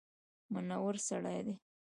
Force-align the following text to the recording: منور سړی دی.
منور 0.53 0.95
سړی 1.07 1.39
دی. 1.45 1.55